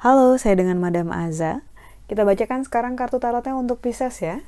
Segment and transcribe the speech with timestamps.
[0.00, 1.60] Halo, saya dengan Madam Aza.
[2.08, 4.40] Kita bacakan sekarang kartu tarotnya untuk Pisces ya.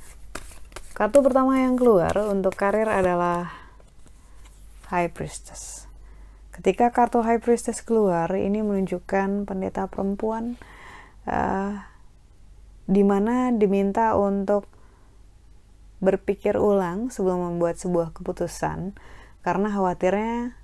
[0.97, 3.53] Kartu pertama yang keluar untuk karir adalah
[4.89, 5.85] High Priestess.
[6.53, 10.61] Ketika kartu High Priestess keluar, ini menunjukkan pendeta perempuan
[11.29, 11.81] uh,
[12.85, 14.69] di mana diminta untuk
[16.03, 18.99] berpikir ulang sebelum membuat sebuah keputusan
[19.47, 20.59] karena khawatirnya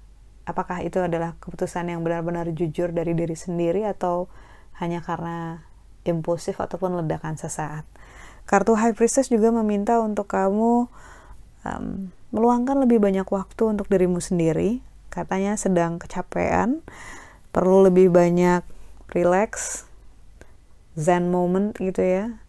[0.49, 4.27] apakah itu adalah keputusan yang benar-benar jujur dari diri sendiri atau
[4.83, 5.63] hanya karena
[6.09, 7.85] impulsif ataupun ledakan sesaat.
[8.49, 10.89] Kartu High Priestess juga meminta untuk kamu
[11.69, 11.87] um,
[12.33, 14.81] meluangkan lebih banyak waktu untuk dirimu sendiri.
[15.13, 16.81] Katanya sedang kecapean,
[17.53, 18.65] perlu lebih banyak
[19.13, 19.85] relax,
[20.97, 22.41] zen moment gitu ya.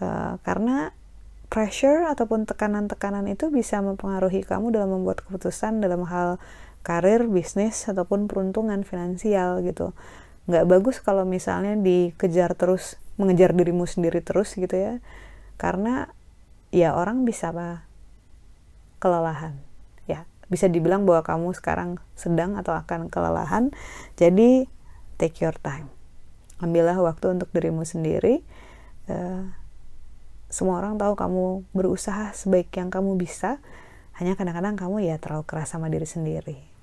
[0.00, 0.96] Uh, karena
[1.46, 6.42] pressure ataupun tekanan-tekanan itu bisa mempengaruhi kamu dalam membuat keputusan dalam hal
[6.86, 9.94] karir, bisnis ataupun peruntungan finansial gitu.
[10.46, 15.02] Nggak bagus kalau misalnya dikejar terus mengejar dirimu sendiri terus gitu ya.
[15.58, 16.10] Karena
[16.70, 17.86] ya orang bisa apa?
[19.02, 19.58] Kelelahan.
[20.06, 23.74] Ya bisa dibilang bahwa kamu sekarang sedang atau akan kelelahan.
[24.14, 24.70] Jadi
[25.18, 25.90] take your time.
[26.62, 28.40] Ambillah waktu untuk dirimu sendiri
[29.10, 29.50] uh,
[30.46, 31.44] semua orang tahu kamu
[31.74, 33.58] berusaha sebaik yang kamu bisa
[34.16, 36.76] hanya kadang-kadang kamu ya terlalu keras sama diri sendiri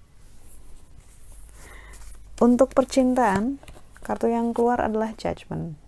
[2.43, 3.61] untuk percintaan,
[4.03, 5.79] kartu yang keluar adalah judgment.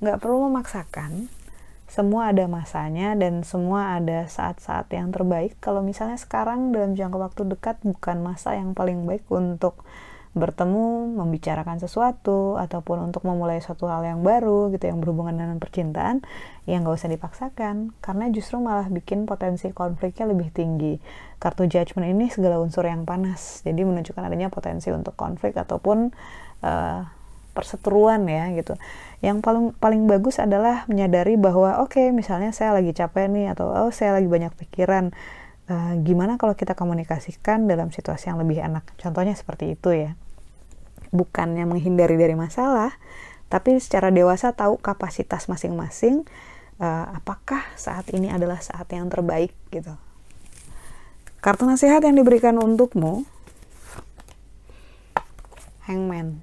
[0.00, 1.28] Nggak perlu memaksakan,
[1.90, 5.60] semua ada masanya dan semua ada saat-saat yang terbaik.
[5.60, 9.82] Kalau misalnya sekarang dalam jangka waktu dekat bukan masa yang paling baik untuk
[10.32, 16.24] bertemu, membicarakan sesuatu, ataupun untuk memulai suatu hal yang baru gitu yang berhubungan dengan percintaan,
[16.64, 20.96] ya nggak usah dipaksakan, karena justru malah bikin potensi konfliknya lebih tinggi.
[21.36, 26.16] Kartu judgment ini segala unsur yang panas, jadi menunjukkan adanya potensi untuk konflik ataupun
[26.64, 27.00] uh,
[27.52, 28.80] perseteruan ya gitu.
[29.20, 33.68] Yang paling paling bagus adalah menyadari bahwa oke okay, misalnya saya lagi capek nih atau
[33.68, 35.12] oh saya lagi banyak pikiran
[35.68, 38.86] uh, gimana kalau kita komunikasikan dalam situasi yang lebih enak?
[38.98, 40.16] Contohnya seperti itu ya.
[41.12, 42.96] Bukannya menghindari dari masalah
[43.52, 46.24] tapi secara dewasa tahu kapasitas masing-masing
[46.80, 49.92] uh, apakah saat ini adalah saat yang terbaik gitu.
[51.44, 53.28] Kartu nasihat yang diberikan untukmu
[55.84, 56.40] hangman.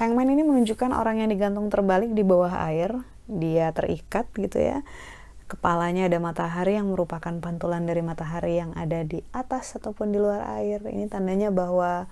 [0.00, 4.86] Hangman ini menunjukkan orang yang digantung terbalik di bawah air dia terikat gitu ya
[5.46, 10.42] kepalanya ada matahari yang merupakan pantulan dari matahari yang ada di atas ataupun di luar
[10.58, 10.82] air.
[10.82, 12.10] Ini tandanya bahwa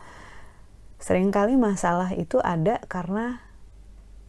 [1.03, 3.43] sering kali masalah itu ada karena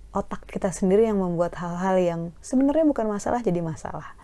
[0.09, 4.17] otak kita sendiri yang membuat hal-hal yang sebenarnya bukan masalah jadi masalah.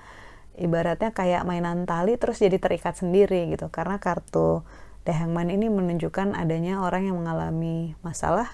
[0.58, 3.70] Ibaratnya kayak mainan tali terus jadi terikat sendiri gitu.
[3.70, 4.66] Karena kartu
[5.06, 8.50] The Hangman ini menunjukkan adanya orang yang mengalami masalah,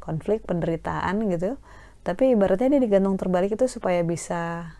[0.00, 1.60] konflik, penderitaan gitu.
[2.00, 4.72] Tapi ibaratnya dia digantung terbalik itu supaya bisa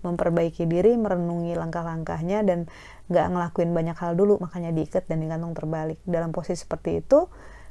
[0.00, 2.68] memperbaiki diri, merenungi langkah-langkahnya dan
[3.12, 6.00] nggak ngelakuin banyak hal dulu, makanya diikat dan digantung terbalik.
[6.08, 7.28] Dalam posisi seperti itu,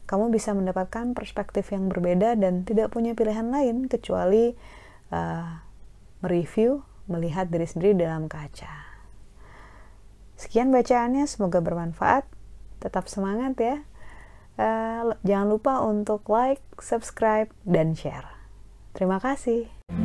[0.09, 4.57] kamu bisa mendapatkan perspektif yang berbeda dan tidak punya pilihan lain kecuali
[5.13, 5.61] uh,
[6.25, 8.89] mereview, melihat diri sendiri dalam kaca.
[10.39, 12.23] Sekian bacaannya, semoga bermanfaat.
[12.79, 13.77] Tetap semangat ya.
[14.59, 18.27] Uh, jangan lupa untuk like, subscribe, dan share.
[18.95, 19.98] Terima kasih.